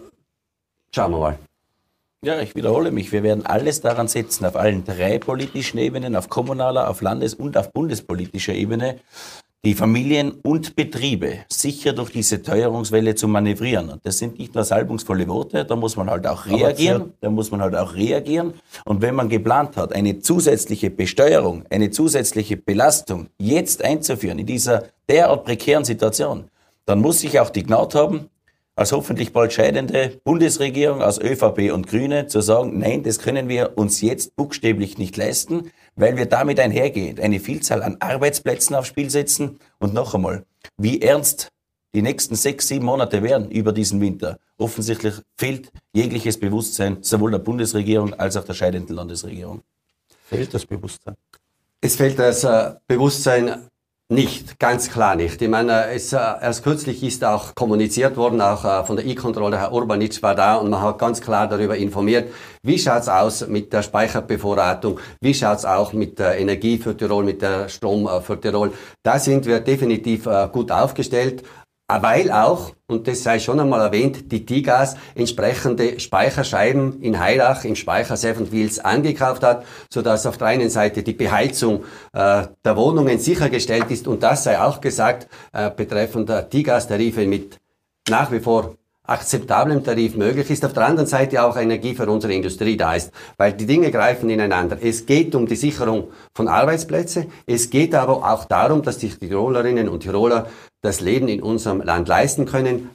[0.95, 1.39] schauen wir mal.
[2.25, 3.13] Ja, ich wiederhole mich.
[3.13, 7.59] Wir werden alles daran setzen, auf allen drei politischen Ebenen, auf kommunaler, auf Landes- und
[7.59, 8.99] auf bundespolitischer Ebene,
[9.65, 13.91] die Familien und Betriebe sicher durch diese Teuerungswelle zu manövrieren.
[13.91, 17.51] Und das sind nicht nur salbungsvolle Worte, da muss man halt auch reagieren, da muss
[17.51, 18.55] man halt auch reagieren.
[18.85, 24.85] Und wenn man geplant hat, eine zusätzliche Besteuerung, eine zusätzliche Belastung jetzt einzuführen in dieser
[25.09, 26.45] derart prekären Situation,
[26.85, 28.31] dann muss sich auch die Gnade haben,
[28.77, 33.73] als hoffentlich bald scheidende Bundesregierung aus ÖVP und Grüne zu sagen, nein, das können wir
[33.77, 39.11] uns jetzt buchstäblich nicht leisten, weil wir damit einhergehend eine Vielzahl an Arbeitsplätzen aufs Spiel
[39.11, 39.59] setzen.
[39.79, 40.45] Und noch einmal,
[40.77, 41.49] wie ernst
[41.95, 44.39] die nächsten sechs, sieben Monate werden über diesen Winter.
[44.59, 49.63] Offensichtlich fehlt jegliches Bewusstsein sowohl der Bundesregierung als auch der scheidenden Landesregierung.
[50.27, 51.17] Fehlt das Bewusstsein?
[51.81, 53.69] Es fehlt das äh, Bewusstsein
[54.09, 55.43] nicht, ganz klar nicht.
[55.43, 59.59] Ich meine, es, äh, erst kürzlich ist auch kommuniziert worden, auch äh, von der E-Controller,
[59.59, 63.73] Herr Urbanitsch war da und man hat ganz klar darüber informiert, wie schaut's aus mit
[63.73, 68.41] der Speicherbevorratung, wie schaut's auch mit der Energie für Tirol, mit der Strom äh, für
[68.41, 68.73] Tirol.
[69.03, 71.43] Da sind wir definitiv gut aufgestellt.
[71.89, 77.65] Ah, weil auch, und das sei schon einmal erwähnt, die TIGAS entsprechende Speicherscheiben in Heilach
[77.65, 82.49] im Speicher Seven Wheels angekauft hat, so dass auf der einen Seite die Beheizung äh,
[82.65, 87.61] der Wohnungen sichergestellt ist und das sei auch gesagt äh, betreffend der TIGAS-Tarife mit
[88.09, 92.35] nach wie vor akzeptablem Tarif möglich ist, auf der anderen Seite auch Energie für unsere
[92.35, 94.79] Industrie da ist, weil die Dinge greifen ineinander.
[94.83, 99.89] Es geht um die Sicherung von Arbeitsplätzen, es geht aber auch darum, dass die Tirolerinnen
[99.89, 100.49] und Tiroler
[100.83, 102.91] das Leben in unserem Land leisten können.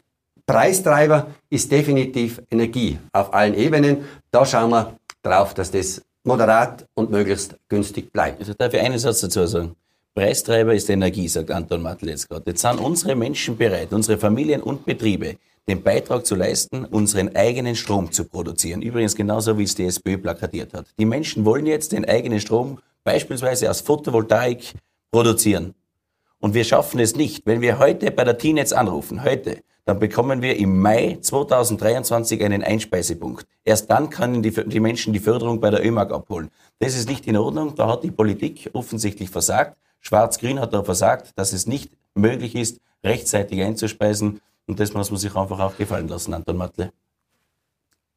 [0.45, 4.05] Preistreiber ist definitiv Energie auf allen Ebenen.
[4.31, 8.39] Da schauen wir drauf, dass das moderat und möglichst günstig bleibt.
[8.39, 9.75] Also darf ich einen Satz dazu sagen?
[10.13, 12.43] Preistreiber ist Energie, sagt Anton Mattel jetzt gerade.
[12.47, 15.37] Jetzt sind unsere Menschen bereit, unsere Familien und Betriebe,
[15.69, 18.81] den Beitrag zu leisten, unseren eigenen Strom zu produzieren.
[18.81, 20.87] Übrigens genauso, wie es die SPÖ plakatiert hat.
[20.99, 24.73] Die Menschen wollen jetzt den eigenen Strom beispielsweise aus Photovoltaik
[25.11, 25.73] produzieren.
[26.41, 27.45] Und wir schaffen es nicht.
[27.45, 32.63] Wenn wir heute bei der T-Netz anrufen, heute, dann bekommen wir im Mai 2023 einen
[32.63, 33.45] Einspeisepunkt.
[33.63, 36.49] Erst dann können die, die Menschen die Förderung bei der ÖMAG abholen.
[36.79, 37.75] Das ist nicht in Ordnung.
[37.75, 39.77] Da hat die Politik offensichtlich versagt.
[39.99, 44.41] Schwarz-Grün hat da versagt, dass es nicht möglich ist, rechtzeitig einzuspeisen.
[44.65, 46.91] Und das muss man sich einfach auch gefallen lassen, Anton Matle.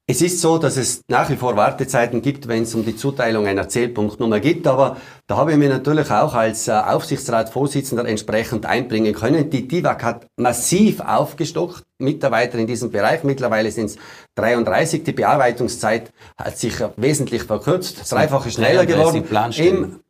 [0.06, 3.46] Es ist so, dass es nach wie vor Wartezeiten gibt, wenn es um die Zuteilung
[3.46, 9.14] einer Zählpunktnummer geht, aber da habe ich mir natürlich auch als äh, Aufsichtsratsvorsitzender entsprechend einbringen
[9.14, 9.48] können.
[9.48, 13.24] Die DIVAG hat massiv aufgestockt, Mitarbeiter in diesem Bereich.
[13.24, 13.96] Mittlerweile sind es
[14.34, 15.04] 33.
[15.04, 19.24] Die Bearbeitungszeit hat sich wesentlich verkürzt, dreifache schneller geworden.
[19.56, 20.00] Im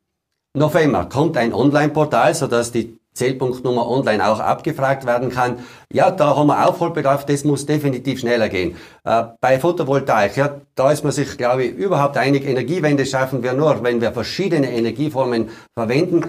[0.56, 5.60] November kommt ein Online-Portal, sodass die Zählpunktnummer online auch abgefragt werden kann.
[5.92, 8.76] Ja, da haben wir Aufholbedarf, das muss definitiv schneller gehen.
[9.04, 12.44] Äh, bei Photovoltaik, ja, da ist man sich, glaube ich, überhaupt einig.
[12.44, 16.24] Energiewende schaffen wir nur, wenn wir verschiedene Energieformen verwenden.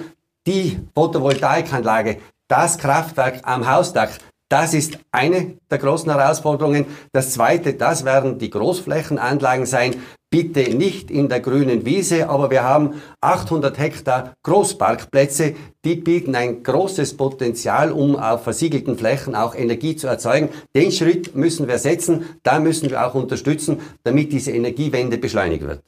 [0.45, 2.17] Die Photovoltaikanlage,
[2.47, 4.09] das Kraftwerk am Hausdach,
[4.47, 6.85] das ist eine der großen Herausforderungen.
[7.11, 9.95] Das zweite, das werden die Großflächenanlagen sein
[10.35, 16.61] bitte nicht in der grünen Wiese, aber wir haben 800 Hektar Großparkplätze, die bieten ein
[16.61, 20.49] großes Potenzial, um auf versiegelten Flächen auch Energie zu erzeugen.
[20.75, 25.81] Den Schritt müssen wir setzen, da müssen wir auch unterstützen, damit diese Energiewende beschleunigt wird.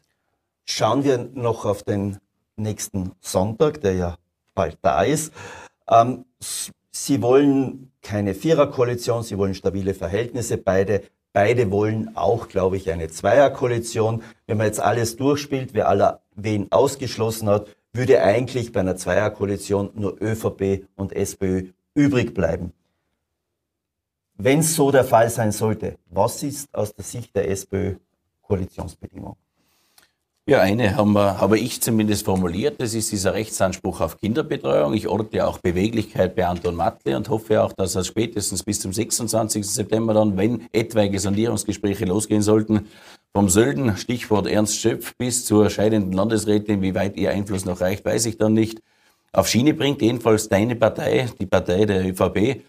[0.64, 2.18] Schauen wir noch auf den
[2.56, 4.18] nächsten Sonntag, der ja
[4.56, 5.34] bald da ist.
[5.90, 6.24] Ähm,
[6.90, 10.58] Sie wollen keine Viererkoalition, Sie wollen stabile Verhältnisse.
[10.58, 11.04] Beide
[11.40, 14.24] Beide wollen auch, glaube ich, eine Zweierkoalition.
[14.48, 19.92] Wenn man jetzt alles durchspielt, wer aller wen ausgeschlossen hat, würde eigentlich bei einer Zweierkoalition
[19.94, 22.74] nur ÖVP und SPÖ übrig bleiben.
[24.34, 27.98] Wenn so der Fall sein sollte, was ist aus der Sicht der SPÖ
[28.42, 29.38] Koalitionsbedingung?
[30.50, 32.80] Ja, eine haben wir, habe ich zumindest formuliert.
[32.80, 34.94] Das ist dieser Rechtsanspruch auf Kinderbetreuung.
[34.94, 38.94] Ich orte auch Beweglichkeit bei Anton Matle und hoffe auch, dass er spätestens bis zum
[38.94, 39.68] 26.
[39.68, 42.88] September dann, wenn etwaige Sondierungsgespräche losgehen sollten,
[43.34, 48.06] vom Sölden, Stichwort Ernst Schöpf, bis zur scheidenden Landesrätin, wie weit ihr Einfluss noch reicht,
[48.06, 48.82] weiß ich dann nicht,
[49.34, 50.02] auf Schiene bringt.
[50.02, 52.64] Jedenfalls deine Partei, die Partei der ÖVP.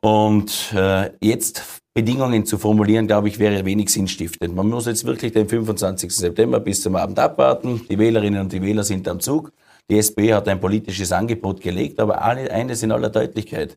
[0.00, 4.54] Und äh, jetzt Bedingungen zu formulieren, glaube ich, wäre wenig sinnstiftend.
[4.54, 6.14] Man muss jetzt wirklich den 25.
[6.14, 7.80] September bis zum Abend abwarten.
[7.90, 9.50] Die Wählerinnen und die Wähler sind am Zug.
[9.90, 13.76] Die SP hat ein politisches Angebot gelegt, aber eines in aller Deutlichkeit.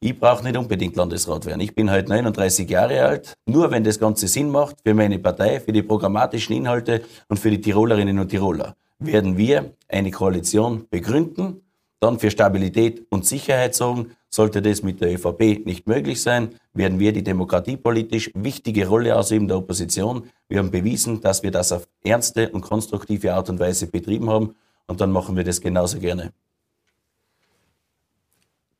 [0.00, 1.62] Ich brauche nicht unbedingt Landesrat werden.
[1.62, 3.32] Ich bin heute 39 Jahre alt.
[3.46, 7.48] Nur wenn das Ganze Sinn macht für meine Partei, für die programmatischen Inhalte und für
[7.48, 11.62] die Tirolerinnen und Tiroler, werden wir eine Koalition begründen,
[12.00, 16.98] dann für Stabilität und Sicherheit sorgen sollte das mit der ÖVP nicht möglich sein, werden
[16.98, 20.30] wir die demokratiepolitisch wichtige Rolle ausüben der Opposition.
[20.48, 24.54] Wir haben bewiesen, dass wir das auf ernste und konstruktive Art und Weise betrieben haben
[24.86, 26.32] und dann machen wir das genauso gerne.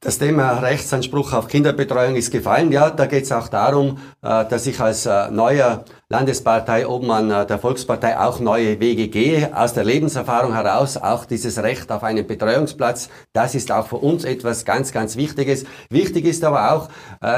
[0.00, 2.72] Das Thema Rechtsanspruch auf Kinderbetreuung ist gefallen.
[2.72, 7.46] Ja, da geht es auch darum, äh, dass ich als äh, neuer Landespartei Obmann äh,
[7.46, 9.56] der Volkspartei auch neue Wege gehe.
[9.56, 13.08] Aus der Lebenserfahrung heraus auch dieses Recht auf einen Betreuungsplatz.
[13.32, 15.64] Das ist auch für uns etwas ganz, ganz Wichtiges.
[15.88, 16.90] Wichtig ist aber auch,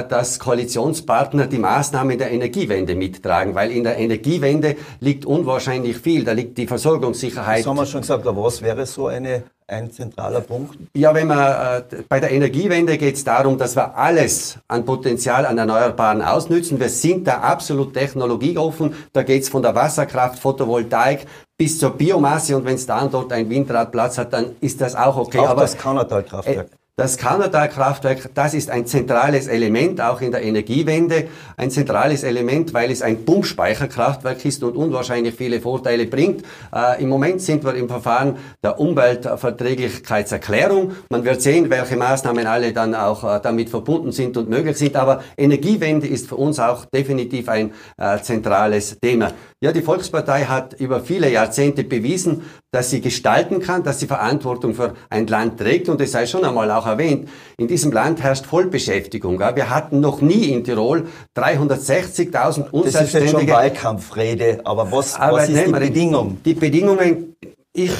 [0.08, 6.24] dass Koalitionspartner die Maßnahmen der Energiewende mittragen, weil in der Energiewende liegt unwahrscheinlich viel.
[6.24, 7.60] Da liegt die Versorgungssicherheit.
[7.60, 10.76] Das haben wir schon gesagt, aber was wäre so eine ein zentraler Punkt?
[10.94, 15.46] Ja, wenn man äh, bei der Energiewende geht es darum, dass wir alles an Potenzial
[15.46, 16.78] an Erneuerbaren ausnützen.
[16.78, 17.96] Wir sind da absolut
[18.64, 18.94] technologieoffen.
[19.12, 23.33] Da geht es von der Wasserkraft, Photovoltaik bis zur Biomasse und wenn es dann dort
[23.33, 25.38] ein Windrad Platz hat, dann ist das auch okay.
[25.38, 26.68] Auch Aber das Kanadal-Kraftwerk.
[26.68, 31.26] Äh, das Kanada-Kraftwerk, das ist ein zentrales Element, auch in der Energiewende.
[31.57, 36.44] Ein zentrales Element, weil es ein Pumpspeicherkraftwerk ist und unwahrscheinlich viele Vorteile bringt.
[36.72, 40.92] Äh, Im Moment sind wir im Verfahren der Umweltverträglichkeitserklärung.
[41.11, 44.94] Man wird sehen, welche Maßnahmen alle dann auch äh, damit verbunden sind und möglich sind.
[44.94, 49.33] Aber Energiewende ist für uns auch definitiv ein äh, zentrales Thema.
[49.64, 54.74] Ja, die Volkspartei hat über viele Jahrzehnte bewiesen, dass sie gestalten kann, dass sie Verantwortung
[54.74, 58.44] für ein Land trägt und es sei schon einmal auch erwähnt, in diesem Land herrscht
[58.44, 59.38] Vollbeschäftigung.
[59.38, 62.72] Wir hatten noch nie in Tirol 360.000 Unselbstständige.
[62.72, 66.37] Das ist jetzt schon Wahlkampfrede, aber was, was ist die Bedingung?
[66.44, 67.35] Die Bedingungen,
[67.72, 67.92] ich,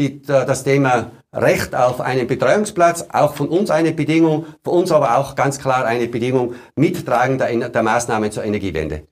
[0.00, 5.16] die, das Thema Recht auf einen Betreuungsplatz, auch von uns eine Bedingung, für uns aber
[5.18, 9.04] auch ganz klar eine Bedingung, Mittragen der, der Maßnahmen zur Energiewende.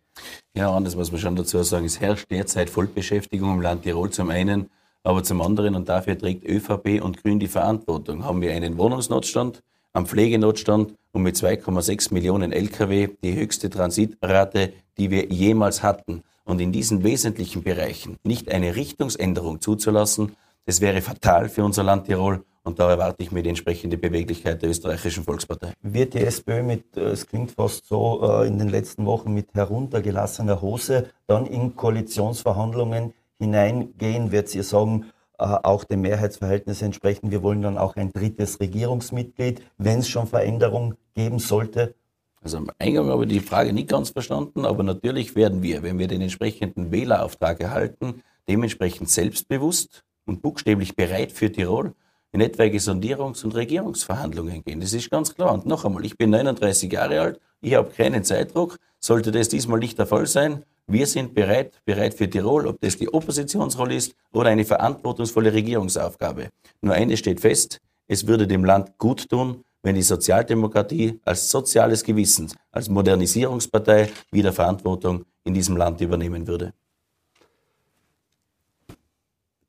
[0.55, 4.31] Ja, anders muss man schon dazu sagen, es herrscht derzeit Vollbeschäftigung im Land Tirol zum
[4.31, 4.71] einen.
[5.03, 9.63] Aber zum anderen, und dafür trägt ÖVP und Grün die Verantwortung, haben wir einen Wohnungsnotstand,
[9.93, 16.23] einen Pflegenotstand und mit 2,6 Millionen Lkw die höchste Transitrate, die wir jemals hatten.
[16.45, 22.07] Und in diesen wesentlichen Bereichen nicht eine Richtungsänderung zuzulassen, das wäre fatal für unser Land
[22.07, 25.73] Tirol und da erwarte ich mir die entsprechende Beweglichkeit der österreichischen Volkspartei.
[25.83, 29.55] Wird die SPÖ mit, äh, es klingt fast so, äh, in den letzten Wochen mit
[29.55, 35.07] heruntergelassener Hose dann in Koalitionsverhandlungen hineingehen, wird sie sagen,
[35.39, 37.31] äh, auch dem Mehrheitsverhältnis entsprechen.
[37.31, 41.95] Wir wollen dann auch ein drittes Regierungsmitglied, wenn es schon Veränderungen geben sollte.
[42.43, 46.01] Also am Eingang habe ich die Frage nicht ganz verstanden, aber natürlich werden wir, wenn
[46.01, 51.95] wir den entsprechenden Wählerauftrag erhalten, dementsprechend selbstbewusst und buchstäblich bereit für Tirol
[52.37, 54.81] in etwaige Sondierungs- und Regierungsverhandlungen gehen.
[54.81, 55.55] Das ist ganz klar.
[55.55, 58.77] Und noch einmal, ich bin 39 Jahre alt, ich habe keinen Zeitdruck.
[59.01, 62.99] Sollte das diesmal nicht der Fall sein, wir sind bereit, bereit für Tirol, ob das
[62.99, 66.51] die Oppositionsrolle ist oder eine verantwortungsvolle Regierungsaufgabe.
[66.83, 72.05] Nur eines steht fest, es würde dem Land gut tun, wenn die Sozialdemokratie als soziales
[72.05, 76.75] Gewissen, als Modernisierungspartei wieder Verantwortung in diesem Land übernehmen würde.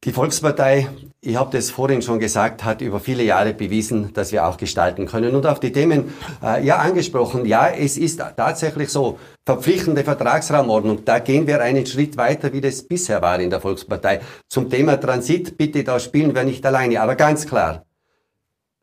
[0.03, 0.89] Die Volkspartei,
[1.21, 5.07] ich habe das vorhin schon gesagt, hat über viele Jahre bewiesen, dass wir auch gestalten
[5.07, 5.35] können.
[5.35, 11.19] Und auf die Themen äh, ja angesprochen, ja, es ist tatsächlich so, verpflichtende Vertragsraumordnung, da
[11.19, 14.21] gehen wir einen Schritt weiter, wie das bisher war in der Volkspartei.
[14.47, 17.85] Zum Thema Transit, bitte, da spielen wir nicht alleine, aber ganz klar,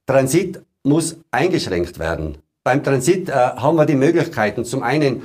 [0.07, 2.39] Transit muss eingeschränkt werden.
[2.65, 5.23] Beim Transit äh, haben wir die Möglichkeiten, zum einen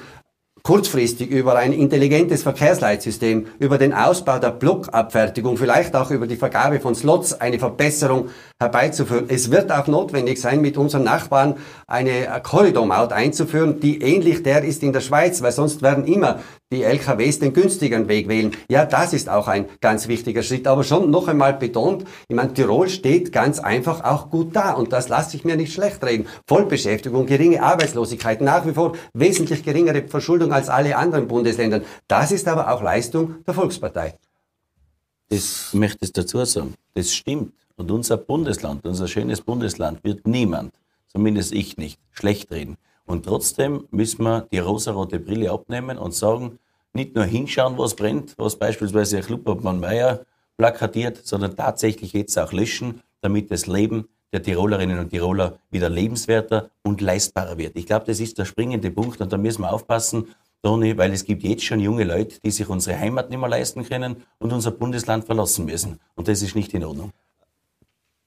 [0.64, 6.80] kurzfristig über ein intelligentes Verkehrsleitsystem, über den Ausbau der Blockabfertigung, vielleicht auch über die Vergabe
[6.80, 9.26] von Slots eine Verbesserung herbeizuführen.
[9.30, 11.56] Es wird auch notwendig sein, mit unseren Nachbarn
[11.88, 16.40] eine Korridormaut einzuführen, die ähnlich der ist in der Schweiz, weil sonst werden immer
[16.72, 18.52] die LKWs den günstigeren Weg wählen.
[18.70, 20.68] Ja, das ist auch ein ganz wichtiger Schritt.
[20.68, 24.94] Aber schon noch einmal betont, ich meine, Tirol steht ganz einfach auch gut da und
[24.94, 26.28] das lasse ich mir nicht schlecht reden.
[26.48, 31.82] Vollbeschäftigung, geringe Arbeitslosigkeit, nach wie vor wesentlich geringere Verschuldung als alle anderen Bundesländer.
[32.08, 34.16] Das ist aber auch Leistung der Volkspartei.
[35.30, 36.76] Das ich möchte ich dazu sagen.
[36.94, 37.54] Das stimmt.
[37.78, 40.74] Und unser Bundesland, unser schönes Bundesland, wird niemand,
[41.08, 42.78] zumindest ich nicht, schlecht reden.
[43.10, 46.60] Und trotzdem müssen wir die rosarote Brille abnehmen und sagen,
[46.94, 52.54] nicht nur hinschauen, was brennt, was beispielsweise Herr Klubobmann Meyer plakatiert, sondern tatsächlich jetzt auch
[52.54, 57.76] löschen, damit das Leben der Tirolerinnen und Tiroler wieder lebenswerter und leistbarer wird.
[57.78, 60.28] Ich glaube, das ist der springende Punkt und da müssen wir aufpassen,
[60.62, 63.86] Toni, weil es gibt jetzt schon junge Leute, die sich unsere Heimat nicht mehr leisten
[63.86, 66.00] können und unser Bundesland verlassen müssen.
[66.14, 67.12] Und das ist nicht in Ordnung.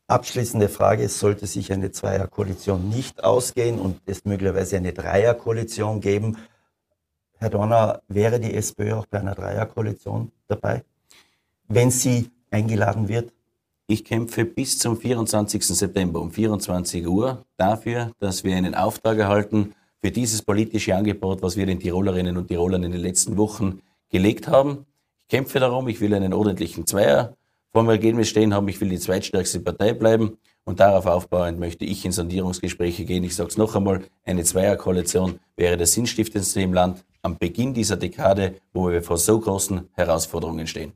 [0.09, 6.37] Abschließende Frage, sollte sich eine Zweierkoalition nicht ausgehen und es möglicherweise eine Dreierkoalition geben,
[7.43, 10.85] Herr Donner, wäre die SPÖ auch bei einer Dreierkoalition dabei,
[11.67, 13.33] wenn sie eingeladen wird?
[13.89, 15.67] Ich kämpfe bis zum 24.
[15.67, 21.57] September um 24 Uhr dafür, dass wir einen Auftrag erhalten für dieses politische Angebot, was
[21.57, 24.87] wir den Tirolerinnen und Tirolern in den letzten Wochen gelegt haben.
[25.23, 27.37] Ich kämpfe darum, ich will einen ordentlichen Zweier
[27.73, 32.05] vor Ergebnis stehen haben, ich will die zweitstärkste Partei bleiben und darauf aufbauend möchte ich
[32.05, 33.25] in Sondierungsgespräche gehen.
[33.25, 37.97] Ich sage es noch einmal, eine Zweierkoalition wäre das sinnstiftendste im Land am Beginn dieser
[37.97, 40.93] Dekade, wo wir vor so großen Herausforderungen stehen.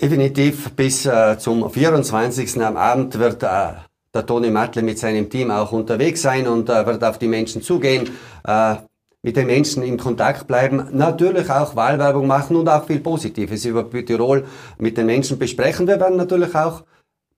[0.00, 2.60] Definitiv bis äh, zum 24.
[2.62, 3.72] am Abend wird äh,
[4.12, 7.62] der Toni Matle mit seinem Team auch unterwegs sein und äh, wird auf die Menschen
[7.62, 8.10] zugehen,
[8.44, 8.76] äh,
[9.22, 13.88] mit den Menschen in Kontakt bleiben, natürlich auch Wahlwerbung machen und auch viel Positives über
[13.90, 14.46] Tirol
[14.78, 15.86] mit den Menschen besprechen.
[15.86, 16.84] Wir werden natürlich auch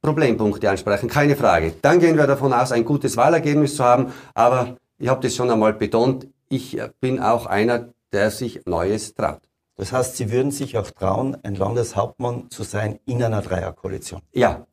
[0.01, 1.75] Problempunkte ansprechen, keine Frage.
[1.83, 5.51] Dann gehen wir davon aus, ein gutes Wahlergebnis zu haben, aber ich habe das schon
[5.51, 9.41] einmal betont, ich bin auch einer, der sich Neues traut.
[9.77, 14.21] Das heißt, Sie würden sich auch trauen, ein Landeshauptmann zu sein in einer Dreierkoalition?
[14.33, 14.67] Ja.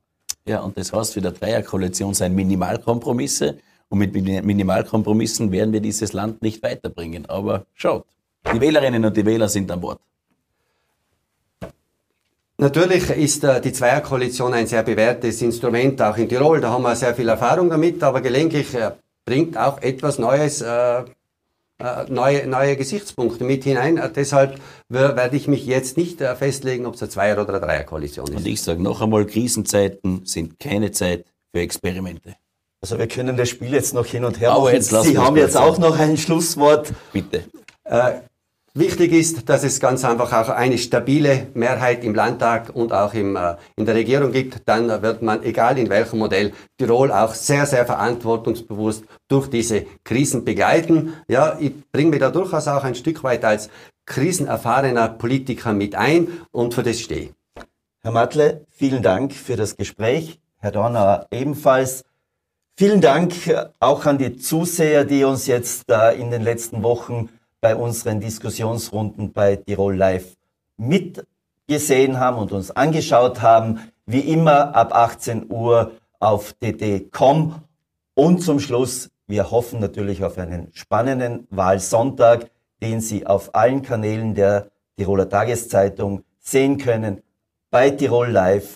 [0.46, 3.58] Ja, und das heißt für der Dreierkoalition sein Minimalkompromisse.
[3.90, 7.26] Und mit Minimalkompromissen werden wir dieses Land nicht weiterbringen.
[7.26, 8.06] Aber schaut,
[8.54, 10.00] die Wählerinnen und die Wähler sind an Bord.
[12.60, 16.60] Natürlich ist äh, die Zweierkoalition ein sehr bewährtes Instrument, auch in Tirol.
[16.60, 18.92] Da haben wir sehr viel Erfahrung damit, aber gelegentlich äh,
[19.24, 21.04] bringt auch etwas Neues, äh,
[22.10, 24.02] neue, neue Gesichtspunkte mit hinein.
[24.14, 28.36] Deshalb werde ich mich jetzt nicht festlegen, ob es eine Zweier- oder eine Dreierkoalition ist.
[28.36, 32.36] Und ich sage noch einmal, Krisenzeiten sind keine Zeit für Experimente.
[32.82, 35.58] Also wir können das Spiel jetzt noch hin und her Aber jetzt Sie haben jetzt
[35.58, 36.94] auch noch ein Schlusswort.
[37.12, 37.44] Bitte.
[37.84, 38.22] Äh,
[38.74, 43.36] wichtig ist, dass es ganz einfach auch eine stabile Mehrheit im Landtag und auch im,
[43.36, 44.62] äh, in der Regierung gibt.
[44.66, 50.46] Dann wird man, egal in welchem Modell, Tirol auch sehr, sehr verantwortungsbewusst durch diese Krisen
[50.46, 51.14] begleiten.
[51.28, 53.70] Ja, ich bringe mich da durchaus auch ein Stück weit als
[54.06, 57.32] krisenerfahrener Politiker mit ein und für das stehe.
[58.02, 60.40] Herr Matle, vielen Dank für das Gespräch.
[60.60, 62.06] Herr Dorner ebenfalls.
[62.80, 63.34] Vielen Dank
[63.82, 67.28] auch an die Zuseher, die uns jetzt in den letzten Wochen
[67.60, 70.38] bei unseren Diskussionsrunden bei Tirol Live
[70.78, 73.92] mitgesehen haben und uns angeschaut haben.
[74.06, 77.56] Wie immer ab 18 Uhr auf dd.com.
[78.14, 82.50] Und zum Schluss, wir hoffen natürlich auf einen spannenden Wahlsonntag,
[82.82, 87.24] den Sie auf allen Kanälen der Tiroler Tageszeitung sehen können,
[87.72, 88.76] bei Tirol Live,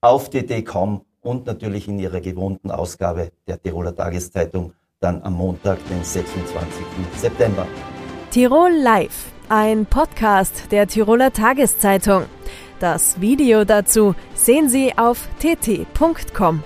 [0.00, 6.04] auf dd.com und natürlich in ihrer gewohnten Ausgabe der Tiroler Tageszeitung dann am Montag, den
[6.04, 6.84] 26.
[7.16, 7.66] September.
[8.30, 12.24] Tirol Live, ein Podcast der Tiroler Tageszeitung.
[12.78, 16.62] Das Video dazu sehen Sie auf tt.com.